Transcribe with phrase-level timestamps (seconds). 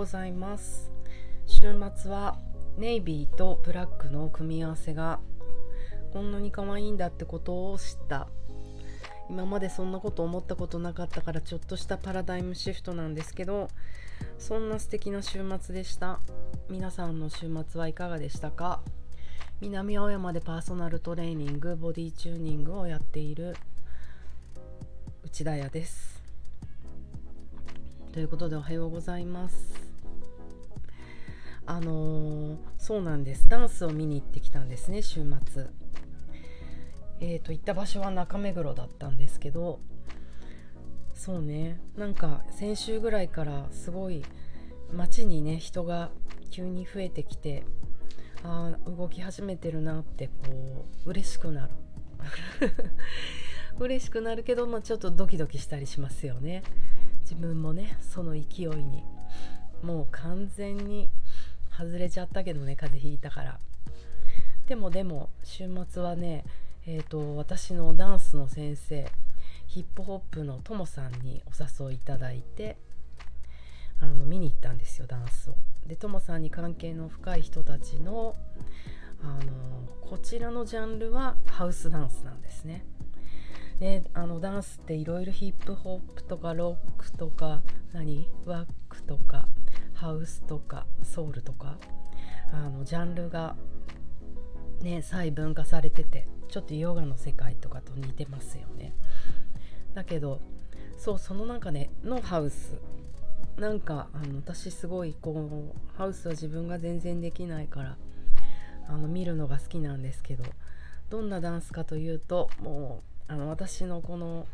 [0.00, 0.90] ございます。
[1.44, 1.60] 週
[1.94, 2.38] 末は
[2.78, 5.20] ネイビーとブラックの組み合わせが
[6.10, 8.26] こんなに可愛いんだってことを知った。
[9.28, 13.68] 今までそんなこと思ったことなかったからちょっとしたパラダイムシフトなんですけど
[14.38, 16.20] そんな素敵な週末でした。
[16.70, 18.80] 皆さんの週末はいかがでしたか？
[19.60, 23.54] 南青山でパーソナルトレーニングボディチューニングをやっている
[25.24, 26.22] 内田屋です。
[28.12, 29.89] ということでおはようございます。
[31.66, 33.48] あのー、そうなんです。
[33.48, 35.66] ダンスを見に行ってきたんですね週末。
[37.20, 39.80] えーと行った場所は中目黒だったんですけど
[41.14, 44.24] そうねなんか先週ぐらいからすごい
[44.90, 46.10] 街にね人が
[46.50, 47.64] 急に増えてきて
[48.42, 51.72] あ動き始めてるなってこう嬉しくなる。
[53.78, 56.62] 嬉しくなるけど、まあ、ちょっとドキドキしたりしますよね。
[57.20, 59.04] 自分もねその勢いに。
[59.82, 61.10] もう完全に
[61.80, 63.58] 外れちゃったけどね風邪ひいたから
[64.66, 66.44] でもでも週末はね
[66.86, 69.06] えーと、私のダンスの先生
[69.66, 72.78] ヒップホップのともさんにお誘いいただいて
[74.00, 75.54] あの見に行ったんですよダンスを。
[75.86, 78.34] でともさんに関係の深い人たちの
[79.22, 82.84] あのこちらのジャンルはハウスダンスなんですね。
[83.78, 88.26] であのダンスっていろいろヒップホップとかロックとか何？
[88.46, 89.46] ワックとか
[90.00, 91.76] ハウスとかソウルとか
[92.54, 93.54] あのジャンルが
[94.80, 98.94] ね細分化されててちょっとヨガの世界とかと似てますよね。
[99.92, 100.40] だけど
[100.96, 102.80] そうその中でのハウス。
[103.58, 105.32] なんかあの私すごいこ
[105.76, 107.96] うハウスは自分が全然できないから
[108.88, 110.44] あの見るのが好きなんですけど
[111.10, 114.46] どんなダンスかというともうあの私のこの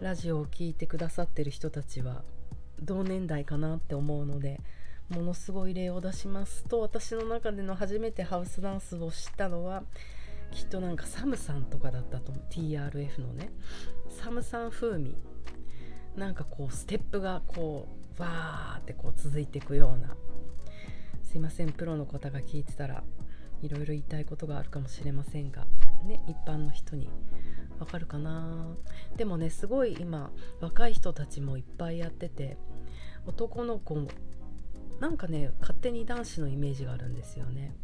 [0.00, 2.22] ラジオを聴いてくださってる人たちは
[2.84, 4.60] 同年代かなって思うので
[5.08, 9.82] ものすごい例を出しますと私の中での初めてハウスダンスを知ったのは
[10.50, 12.44] きっとなんかサムさんとかだったと思う。
[12.48, 13.50] TRF のね。
[14.08, 15.16] サムさん風味。
[16.16, 20.16] なんかこうステップがこうわーってこう続いていくような。
[21.24, 23.02] すいませんプロの方が聞いてたら
[23.62, 25.66] いろいろ言いたいことがあるかもしれませんが
[26.06, 27.08] ね一般の人に。
[27.80, 28.76] わかるかな？
[29.16, 30.30] でもねすごい今
[30.60, 32.56] 若い人たちもいっぱいやってて
[33.26, 34.08] 男の子も
[35.00, 37.74] なんかね勝手に男子のイメージがあるんですよね。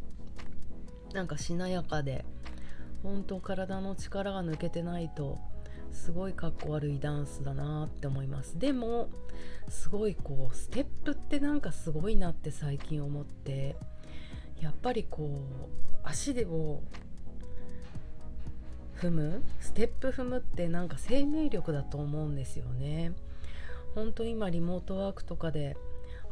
[1.13, 2.25] なんかしなやかで
[3.03, 5.39] 本当体の力が抜けてないと
[5.91, 8.59] すごいかっこ悪いダンスだなって思います。
[8.59, 9.09] でも
[9.69, 13.77] すごいこうステップってなんかすごいなって最近思って
[14.61, 16.83] やっぱりこう足でを
[19.01, 23.13] 踏むステップ踏むってなんか生命力だと思うんですよね。
[23.95, 25.77] 本当今リモートワークとかで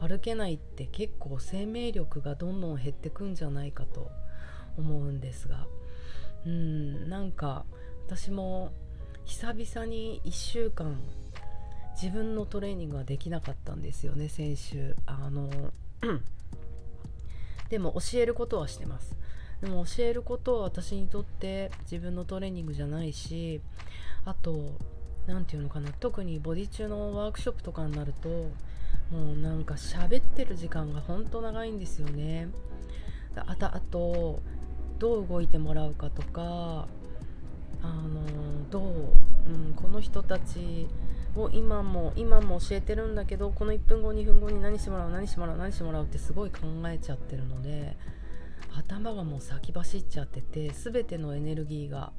[0.01, 4.11] 歩けないって結構生命力がどんどん減ってくんじゃないかと
[4.77, 5.67] 思うんですが。
[6.47, 7.65] うんなんか
[8.07, 8.73] 私も
[9.25, 10.99] 久々に1週間
[12.01, 14.95] 自分のトレーニングはできなかったんですよね先週。
[15.07, 15.51] あの
[17.71, 19.17] でも教えることはしてます。
[19.61, 23.61] でも教えることは私にとって自分のトレーニングじゃないし
[24.25, 24.79] あと
[25.29, 28.29] 何て言うのかな特にボディ中のワークショップとかになると
[29.11, 32.49] もうなんか喋ってる時間がほんと長いんですよね。
[33.37, 34.41] あとあと
[34.99, 36.89] どう動いてもらうかとか
[37.83, 40.89] あのどう、うん、この人たち
[41.37, 47.97] を今も今も教えてるんだけどこの1分後2分後に何してもらう何してもらう何してもらうってすごい考えちゃってるので
[48.77, 52.13] 頭がもう先走っちゃってて全てのエネルギーが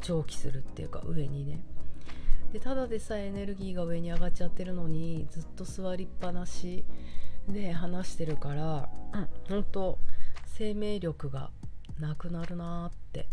[0.00, 1.60] 蒸気するっていうか上にね。
[2.54, 6.84] でただでさえエネルギーが上に上がっちゃってるのにずっと座りっぱなし
[7.48, 9.98] で話してるから、うん、本当
[10.46, 11.50] 生命力が
[11.98, 13.26] なくなるなって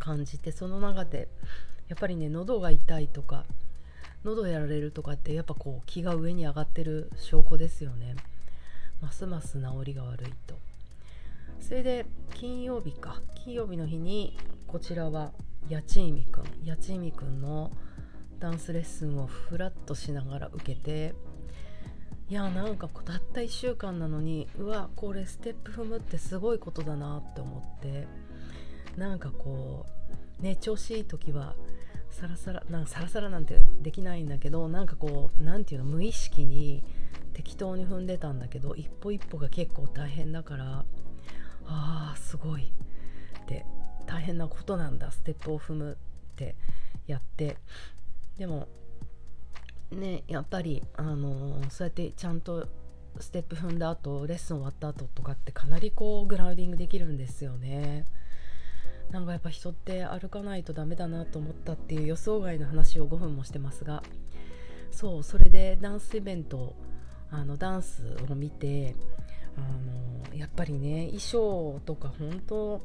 [0.00, 1.28] 感じてその中で
[1.86, 3.44] やっぱりね喉が痛いとか
[4.24, 8.16] 喉やられるとかってやっぱこう気が上に上がってる証拠ですよね。
[9.00, 10.56] ますます治りが悪いと。
[11.60, 13.20] それで金曜日か。
[13.44, 14.36] 金曜日の日に
[14.66, 15.30] こちらは
[15.70, 17.70] 八千美くん八千美くんの
[18.38, 21.14] ダンスレッスンをフラッとしながら受けて
[22.28, 28.06] いやなんかたった1週間なのにうわこれステップ踏むってすごいことだなって思って
[28.96, 29.86] なんかこ
[30.40, 31.54] うね調子いい時は
[32.10, 36.82] サラサラなんサラサラなんてできないんだけどなんかこう何て言うの無意識に
[37.34, 40.84] 適当に踏んでたんだけど一歩一歩が結構大変だから
[41.66, 42.72] あーすごい
[43.42, 43.66] って
[44.06, 46.54] 大変なことなんだステップを踏むって
[47.06, 47.56] やって
[48.38, 48.68] でも
[49.90, 52.66] ねやっぱりあのそうやってちゃんと
[53.20, 58.06] ステップ踏んだ後レッスン終わった後とかってかなりこうグラウディングできるんですよね。
[59.10, 64.02] なんかやっぱ人って歩かないとダメだなと思ったっていう予想外の話を5分もしてますが
[64.90, 66.74] そうそれでダンスイベント
[67.30, 68.96] あのダンスを見て
[69.56, 72.80] あのやっぱりね衣装とか本当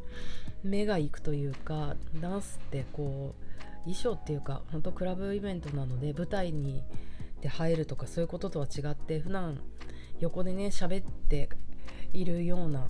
[0.63, 3.43] 目がいくというかダンスってこう
[3.83, 6.83] 衣装っていうか本当クラブイベントなので舞台に
[7.41, 9.61] で入るとかそういうこととは違って普段
[10.19, 11.49] 横でね喋って
[12.11, 12.89] いるような、あの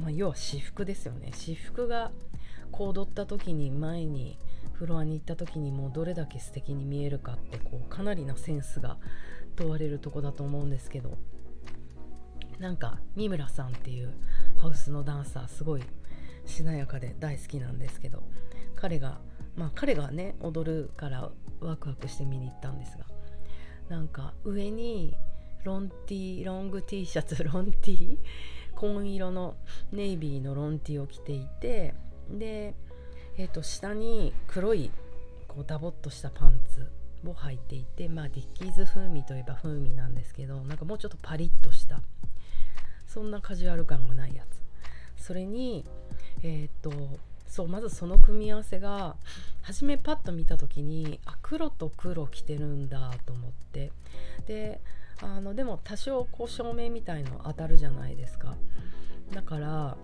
[0.00, 1.30] まあ、要は私服ですよね。
[1.34, 2.12] 私服が
[2.70, 4.38] こう踊った時に前に
[4.72, 8.96] フロアに行った時にもうどれだけ素敵に見えるかってこうかなりなセンスが
[9.56, 11.18] 問われるとこだと思うんですけど
[12.60, 14.12] なんか三村さんっていう
[14.58, 15.82] ハウスのダンサーすごい
[16.44, 18.22] しなやかで大好きなんですけど
[18.76, 19.18] 彼が
[19.56, 21.30] まあ彼がね踊るから
[21.60, 23.06] ワクワクして見に行ったんですが
[23.88, 25.16] なんか上に
[25.64, 28.18] ロンティーロング T シャツロンティー
[28.74, 29.56] 紺色の
[29.92, 31.94] ネイビーのロンティーを着ていて
[32.30, 32.74] で、
[33.36, 34.90] えー、と下に黒い
[35.48, 36.90] こうダボっとしたパンツ
[37.26, 42.00] を履いていてまあディッキーズ風味といえば風味なんですけどなんかもうちょっとパリッとした
[43.06, 44.60] そんなカジュアル感がないやつ。
[45.22, 45.84] それに
[46.42, 46.90] えっ、と
[47.46, 49.16] そうまずその組み合わせが
[49.62, 53.92] 初めパッと見た時にあ黒と黒着てるんだと思って。
[54.46, 54.80] で
[55.22, 58.56] あのでも多少こう照明みたいの当たるじゃないですか。
[59.32, 59.96] だから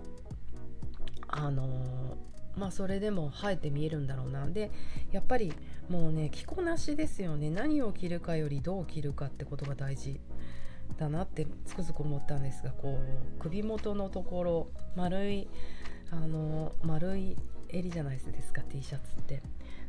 [1.27, 2.17] あの
[2.57, 4.45] まあそれでも生えて見えるんだろうな。
[4.47, 4.71] で
[5.11, 5.53] やっぱり
[5.89, 7.49] もうね着こなしですよね。
[7.49, 10.19] 何を着るかよりどう着るかってことが大事
[10.97, 15.47] だなってつくづく思ったんですがこう首元のところ丸い
[16.11, 17.35] あの丸い
[17.69, 19.41] 襟じゃないですか T シャツって。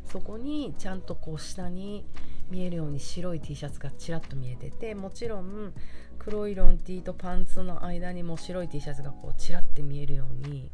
[0.08, 2.06] そこにちゃんとこう下に
[2.50, 5.74] 見えるように白い T シャツがちらっと見えててもちろん
[6.18, 10.70] 黒いロン T とパンツの間にも白い T シャツがこうちらって見えるように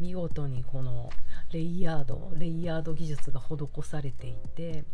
[0.00, 1.10] 見事にこの
[1.52, 4.84] レイヤードレイヤード技術が施されていて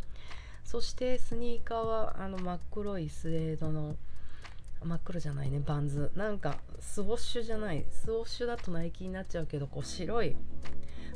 [0.65, 3.97] そしてスニーカーはあの真っ黒いスウェードの
[4.83, 6.11] 真っ黒じゃないねバンズ。
[6.15, 10.37] なんかスウォッシュじゃないスウォッシュだとナイキになっちゃうけどこう白い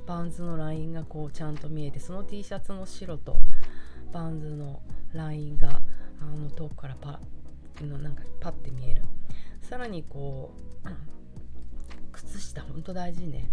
[0.06, 3.38] バンズのラインがこうちゃんと見えてその T シャツの白と
[4.12, 4.80] バンズの
[5.12, 5.80] ラインが
[6.20, 7.20] あの遠くからパ
[7.82, 9.02] のなんかパッて見える。
[9.60, 10.54] さらにこ
[10.84, 10.88] う
[12.28, 13.50] 靴下ほんと大事ね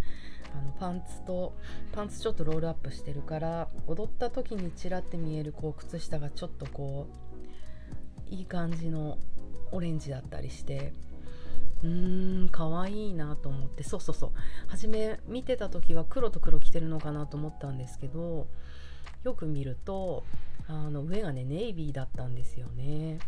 [0.53, 1.53] あのパンツと
[1.91, 7.07] パンツちょっとロールアップしてるから踊った時にちらって見えるこう靴下がちょっとこ
[8.31, 9.17] ういい感じの
[9.71, 10.93] オレンジだったりして
[11.83, 14.31] うーん可愛いなと思ってそうそうそう
[14.67, 18.47] 初め見てた時は黒と黒着てるのかなと思ったんですけど
[19.23, 20.23] よく見ると
[20.67, 23.19] あの上がねネイビーだったんですよね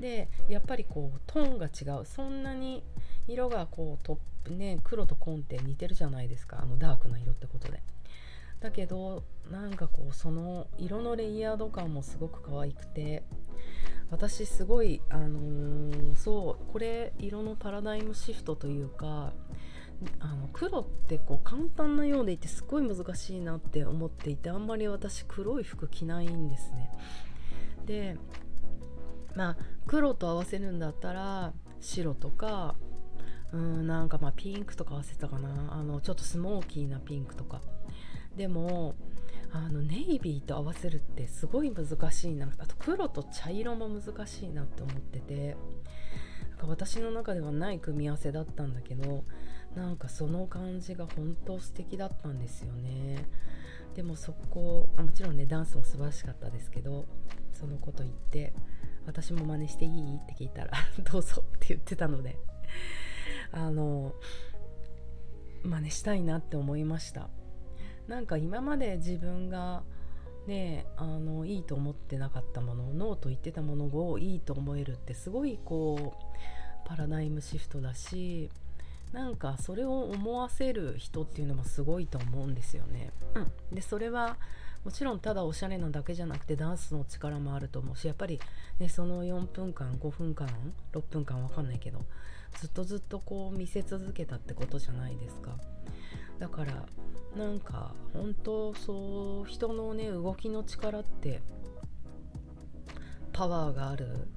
[0.00, 2.82] でやっぱりこうトーンが違うそんなに
[3.28, 7.82] 色がこうトップね黒と紺って似てるじゃないですかあのダークな色ってことで。
[8.60, 13.24] だけどなんかこうその色のレイヤード感もすごく可愛くて
[14.08, 19.32] 私すごいあのー、そうこれ色のパラダイムシフトというか
[20.20, 26.90] あの黒ってこう簡単なようでいてすごい難しいなって思っていてあんまり私黒い服着ないんですね。
[27.86, 28.16] で
[29.34, 29.56] まあ
[29.86, 32.76] 黒と合わせるんだったら白とか
[33.52, 35.72] うんなんかまあピンクとか合わせたかな。
[35.72, 37.60] あのちょっとスモーキーなピンクとか。
[38.36, 38.94] でも
[39.52, 42.48] あのネイビーと合わせるってすごい難しいな。
[42.58, 45.56] あと黒と茶色も難しいなって思ってて。
[46.50, 49.24] なんか私の中ではない組み合わせだったんだけど
[49.74, 53.26] なんかその感じが本当素敵だったんですよね。
[53.94, 57.04] でもそこもちろんねダンスも素晴らしかったですけど
[57.52, 58.54] そのこと言って
[59.06, 60.16] 私も真似していい？
[60.22, 60.70] って聞いたら
[61.12, 62.38] どうぞって言ってたので。
[63.52, 64.14] あの
[65.62, 67.28] 真似したいなって思いました
[68.08, 69.84] なんか今まで自分が
[70.46, 78.50] ねあのいいと思ってなかったものノーと言ってたものをいいと思えるってすごいこうパラダイムシフトだし
[79.12, 83.12] なんかそれを思わせる人っていうのもすごいと思うんですよね。
[83.34, 84.38] うん、でそれは
[84.84, 88.40] もちろんただおしゃれなだけじゃなくてダンスの力もあると思うしやっぱり、
[88.78, 90.48] ね、その4分間5分間
[90.92, 92.04] 6分間わかんないけど
[92.58, 95.56] ずっとずっとこう見せ続けたってことじゃないですか。
[96.38, 96.86] だから
[97.36, 101.40] なんか本当そう人のね動きの力って
[103.32, 104.28] パワーがある。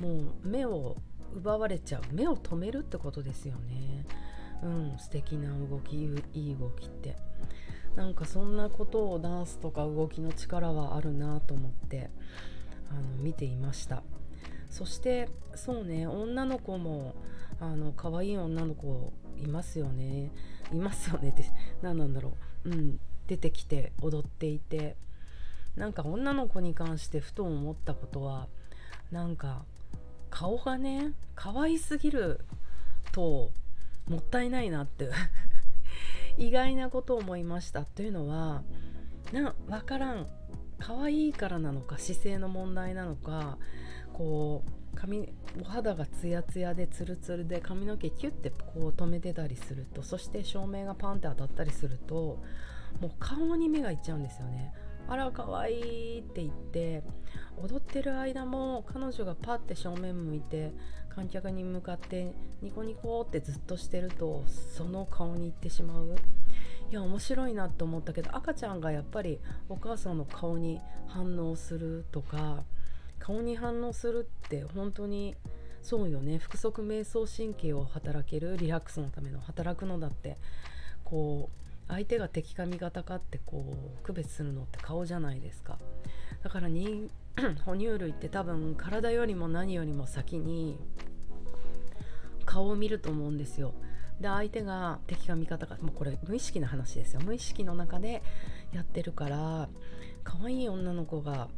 [0.00, 0.96] もう目を
[1.34, 2.02] 奪われちゃう。
[2.12, 4.06] 目を止めるってことですよね。
[4.62, 7.16] うん素敵な動きいい動きって。
[7.96, 12.10] なんかそんなことをダンスとか動きの力はあるなと思って
[12.90, 14.02] あの見ていました。
[14.70, 17.14] そしてそうね女の子も
[17.60, 20.30] あの可愛い女の子いますよね。
[20.72, 21.44] いますよねって
[21.82, 22.70] 何なんだろう。
[22.70, 24.96] うん出てきて踊っていて。
[25.76, 28.46] なんか女の子に関してふと思ったことは
[29.10, 29.64] なんか
[30.28, 32.40] 顔がね可愛すぎる
[33.10, 33.50] と
[34.06, 35.08] もったいないなって
[36.38, 37.84] 意外なことを思いました。
[37.84, 38.62] というのは
[39.32, 40.26] な分からん。
[40.82, 43.56] 可愛いからなのか姿勢の問題なのか
[44.12, 52.42] こう髪お肌がツヤツヤでツルツルで髪の毛キュッてこう止めてたりするとそして照明がパンって当たったりすると
[53.00, 54.72] もう顔に目がいっちゃうんですよね。
[55.08, 57.02] あら可愛いって言って
[57.56, 60.72] 踊ってる間も彼女がパッて正面向いて
[61.14, 66.16] 観客に向かってニコニコってずっとしてるとその顔に行ってしまう。
[66.90, 69.40] いや面白いなと思ったけど赤ちゃんがやっぱり
[69.70, 72.64] お母さんの顔に反応するとか
[73.18, 75.34] 顔に反応するって本当に
[75.82, 76.38] そうよね。
[76.38, 80.36] 腹側瞑想神経を働けるリラックスのための働くのだって
[81.04, 85.78] こう相手が敵か味方かってこう区別するのって顔じゃないですか。
[86.42, 87.10] だから人
[87.64, 90.78] 哺乳類って多分体よりも何よりも先に
[92.44, 93.74] 顔を見ると思うんですよ。
[94.20, 97.20] で相手が敵か味方かもうこれ無意識な話ですよ。
[97.24, 98.22] 無意識の中で
[98.72, 99.68] やってるから
[100.24, 101.48] 可愛い女の子が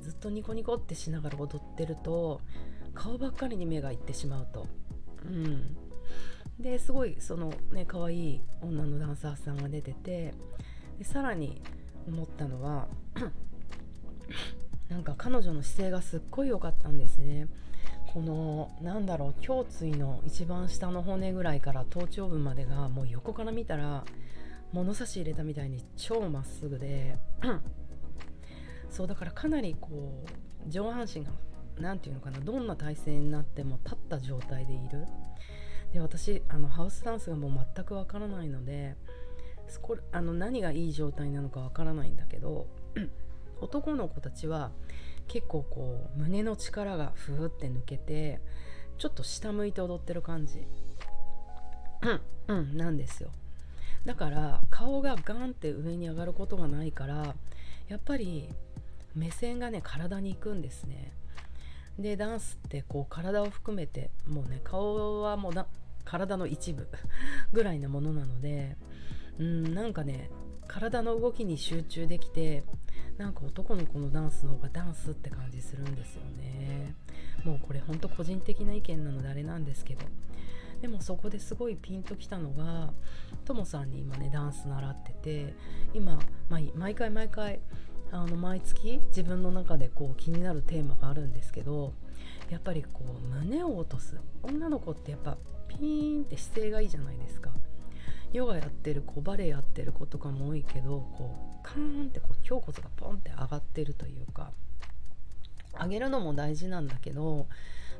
[0.00, 2.40] ずっとニコニコってしながら踊ってると
[2.94, 4.66] 顔ばっかりに目がいってしまうと。
[5.24, 5.76] うん。
[6.58, 10.34] ですごいそのね可愛い女のダンサーさんが出てて
[10.98, 11.62] でさらに
[12.06, 12.88] 思ったのは
[14.88, 17.48] なんか彼女の姿勢がすっごい良かったんですね。
[18.12, 24.04] このなんだろう胸椎の一番下の骨ぐらいから頭頂部までがもう横から見たら
[24.72, 27.18] 物差し入れたみたいに超まっすぐで。
[28.90, 30.24] そうだからかなりこ
[30.68, 31.30] う上半身が
[31.80, 35.06] 何て言うのかなどんな体勢になっても立った状態でいる。
[35.92, 38.96] で私あのハウスダンスがもう全くわからないので
[40.10, 42.66] あの何がいい状態なのかわからないんだけど
[43.62, 44.72] 男の子たちは
[45.28, 48.40] 結構こう胸の力がふーって抜けて
[48.98, 50.66] ちょっと下向いて踊ってる感じ。
[52.48, 53.30] うんなんですよ。
[54.04, 57.36] だから顔がガンって上に上がることがないから
[57.88, 58.48] やっぱり
[59.14, 61.12] 目線がね体に行くんですね。
[61.98, 65.66] でダンスってこう体を含めてもうね顔はもう
[66.04, 66.88] 体の一部
[67.52, 68.76] ぐらいなものなので
[69.38, 70.30] うんなんかね
[70.66, 72.64] 体の動きに集中できて
[73.18, 76.94] なんか男の子のダンスの方がダンスって感じするんですよね。
[77.44, 80.02] もうこれほんと個人的な意見なのであれなんですけど。
[80.80, 82.92] でもそこですごいピンときたのが
[83.44, 85.54] ともさんに今ねダンス習ってて
[85.94, 86.18] 今、
[86.50, 87.60] ま毎回毎回
[88.10, 91.94] あの毎月自分の中でこう気になるテーマがあるんですけど
[92.50, 94.18] やっぱりこう胸を落とす。
[94.42, 95.38] 女の子ってやっぱ
[95.68, 97.50] ピーンって姿勢がいいじゃないですか。
[98.32, 104.52] ヨガやってる子バレエやってる子とかも多いけどこうカーンってこう胸骨がポンって上がってるというか
[105.80, 107.46] 上げるのも大事なんだけど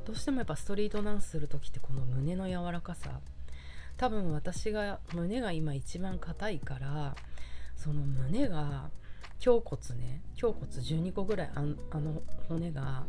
[0.04, 3.20] どうしてもやっぱストリートダンスする時ってこの胸の柔らかさ。
[3.96, 7.14] 多分私が胸が今一番硬いから
[7.76, 8.90] その胸が
[9.44, 11.60] 胸骨ね胸骨12個ぐらいあ
[12.00, 13.04] の骨が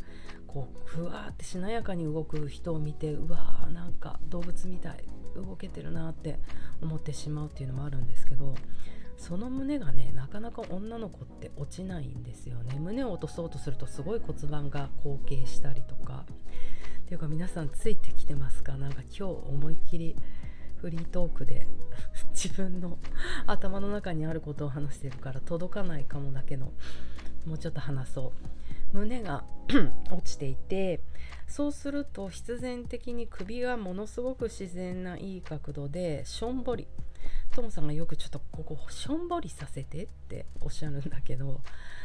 [0.48, 5.04] こうふわーってしなやかに動く人を見てうわーなんか動物みたい。
[5.36, 6.40] 動けてるなって
[6.82, 8.56] 思ってしまうっていうのもあるんですけど
[9.18, 12.78] その胸がねなかなか女の子って落ちないんですよね。
[12.80, 16.26] 胸を落とそうとするとすごい骨盤が後傾したりとか。
[17.04, 18.76] っていうか皆さんついてきてますか？
[18.78, 20.16] なんか今日思いっきり
[20.78, 21.68] フリートークで
[22.34, 22.98] 自分の
[23.46, 26.74] 頭の中にあることを話してるから届かないかもだけど。
[27.46, 28.34] もうちょっと話そ
[28.94, 28.98] う。
[28.98, 29.44] 胸が
[30.12, 31.02] 落ちていて
[31.48, 36.88] そうすると必然的に首がものすごく自然ないい角度でしょんぼり。
[37.52, 41.62] トモさんがよくちょっとここしょんぼりさせてっておっしゃるんだけど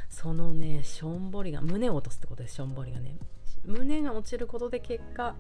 [0.09, 3.17] そのねしょんぼりが胸を落とすってことですしょんぼりがね。
[3.65, 5.35] 胸が落ちることで結果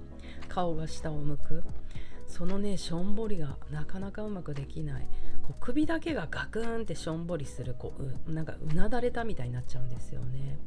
[0.49, 1.65] 顔が下を向く。
[2.27, 5.07] そのねしょんぼりがなかなかうまくできない。
[5.49, 7.95] こう首だけがガクンってしょんぼりするこ
[8.27, 10.59] うなんかうなだれたみたいになっちゃうんですよね。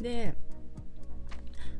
[0.00, 0.34] で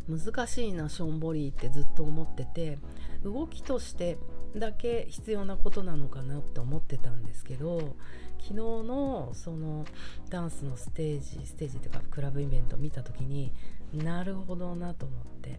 [0.08, 2.78] 難しいなしょんぼりってずっと思ってて
[3.22, 4.18] 動きとして
[4.56, 7.96] だけ必要なことなのかなって思ってたんですけど
[8.38, 9.84] 昨日のその
[10.30, 13.52] ダンスのステージステージっていうかクラブイベント見た時に
[13.92, 15.58] なるほどなと思って。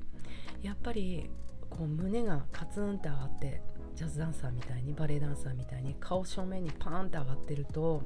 [0.61, 1.29] やっぱり
[1.69, 3.61] こう胸がカツンって上がって
[3.97, 8.03] ジャズダンサーみたいにバレエダンサーみたいに顔正面にパーンって上がってると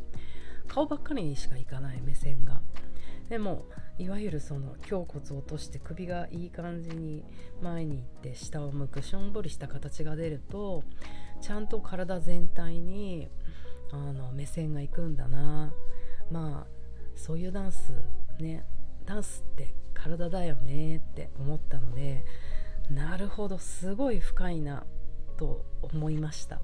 [0.70, 2.62] 顔ばっかりにしかいかない目線が。
[3.28, 3.66] でも
[3.98, 7.26] いわゆるその胸骨を落として首がいい感じに
[7.62, 10.84] 前に行って下を向くしょんぼりした形が出ると
[11.42, 13.30] ちゃんと体全体に
[13.92, 15.74] あの目線がいくんだな。
[16.30, 16.68] まあ
[17.18, 17.92] そういうダンス
[18.40, 18.66] ね
[19.06, 22.24] ダンスって体だよねって思ったので
[22.90, 24.86] なるほどすごい深いな
[25.42, 26.62] と思いました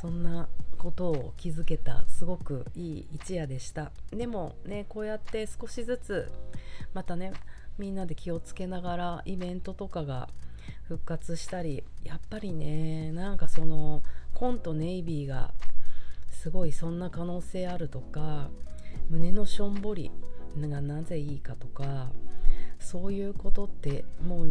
[0.00, 0.48] そんな
[0.78, 3.92] ことを気づけたすごくいい一夜でした。
[4.10, 6.32] でもねこうやって少しずつ
[6.92, 7.32] またね
[7.78, 10.28] みんなで気をつけながらイベントとかが
[10.88, 14.02] 復活したりやっぱりねなんかその
[14.34, 15.54] コントネイビーが
[16.32, 18.50] すごいそんな可能性あるとか
[19.08, 20.10] 胸のしょんぼり
[20.58, 22.10] がなぜいいかとか
[22.80, 24.48] そういうことってもう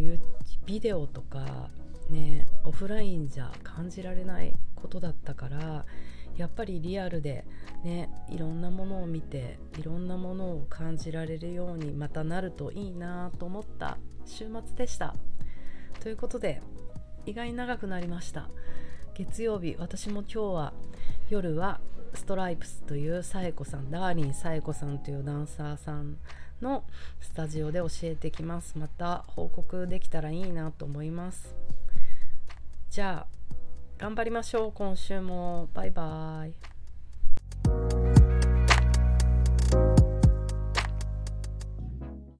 [0.64, 1.68] ビデオとか
[2.12, 5.84] ねオフラインじゃ感じられないことだったから
[6.36, 7.44] やっぱりリアルで
[7.84, 15.14] ねいろんなものを見ていろんなものを感じられるようにまたなるといいなと思った週末でした。
[16.00, 16.62] ということで
[17.26, 18.48] 意外に長くなりました。
[19.14, 20.72] 月曜日私も今日は
[21.28, 21.80] 夜は
[22.14, 26.16] ストライプスというサエコさんダーリンサエコさんというダンサーさん
[26.62, 26.84] の
[27.20, 28.78] スタジオで教えてきます。
[28.78, 31.54] また報告できたらいいなと思います。
[32.92, 33.54] じゃあ
[33.96, 34.72] 頑張りましょう。
[34.72, 38.01] 今週もバイバイ。